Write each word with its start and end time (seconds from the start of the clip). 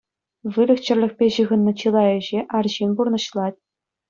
Выльӑх-чӗрлӗхпе 0.53 1.25
ҫыхӑннӑ 1.35 1.71
чылай 1.83 2.09
ӗҫе 2.29 2.39
арҫын 2.63 2.91
пурнӑҫлать. 2.97 3.59